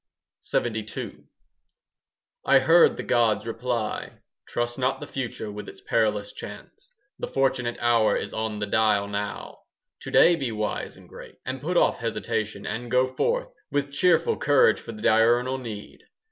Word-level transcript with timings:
LXXII 0.51 1.25
I 2.43 2.57
heard 2.57 2.97
the 2.97 3.03
gods 3.03 3.45
reply: 3.45 4.13
"Trust 4.47 4.79
not 4.79 4.99
the 4.99 5.05
future 5.05 5.51
with 5.51 5.69
its 5.69 5.79
perilous 5.79 6.33
chance; 6.33 6.91
The 7.19 7.27
fortunate 7.27 7.77
hour 7.79 8.17
is 8.17 8.33
on 8.33 8.57
the 8.57 8.65
dial 8.65 9.07
now. 9.07 9.59
"To 9.99 10.09
day 10.09 10.35
be 10.35 10.51
wise 10.51 10.97
and 10.97 11.07
great, 11.07 11.35
And 11.45 11.61
put 11.61 11.77
off 11.77 11.99
hesitation 11.99 12.65
and 12.65 12.89
go 12.89 13.13
forth 13.13 13.49
5 13.49 13.53
With 13.69 13.93
cheerful 13.93 14.37
courage 14.37 14.79
for 14.79 14.91
the 14.91 15.03
diurnal 15.03 15.59
need. 15.59 16.03